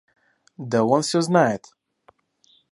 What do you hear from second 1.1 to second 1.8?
знает.